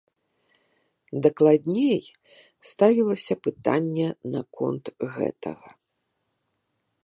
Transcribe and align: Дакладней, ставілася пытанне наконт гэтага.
Дакладней, 1.25 2.03
ставілася 2.71 3.35
пытанне 3.49 4.07
наконт 4.37 4.85
гэтага. 5.15 5.69